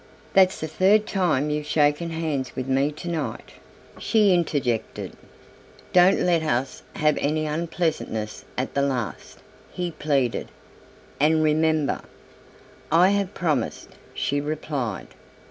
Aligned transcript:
"That's 0.33 0.59
the 0.59 0.67
third 0.67 1.05
time 1.05 1.51
you've 1.51 1.67
shaken 1.67 2.09
hands 2.09 2.55
with 2.55 2.65
me 2.67 2.91
to 2.91 3.07
night," 3.07 3.51
she 3.99 4.33
interjected. 4.33 5.13
"Don't 5.93 6.21
let 6.21 6.41
us 6.41 6.81
have 6.95 7.19
any 7.21 7.45
unpleasantness 7.45 8.43
at 8.57 8.73
the 8.73 8.81
last," 8.81 9.43
he 9.71 9.91
pleaded, 9.91 10.47
"and 11.19 11.43
remember." 11.43 12.01
"I 12.91 13.09
have 13.09 13.35
promised," 13.35 13.89
she 14.15 14.41
replied. 14.41 15.09